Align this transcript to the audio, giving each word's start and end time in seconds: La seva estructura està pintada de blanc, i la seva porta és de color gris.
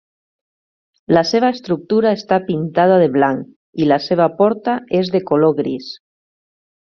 La 1.17 1.21
seva 1.31 1.51
estructura 1.55 2.13
està 2.19 2.39
pintada 2.47 2.97
de 3.03 3.11
blanc, 3.17 3.45
i 3.85 3.87
la 3.93 4.01
seva 4.07 4.27
porta 4.41 4.79
és 5.01 5.13
de 5.17 5.23
color 5.33 5.55
gris. 5.61 5.93